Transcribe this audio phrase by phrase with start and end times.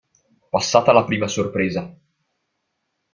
[0.49, 1.95] Passata la prima sorpresa.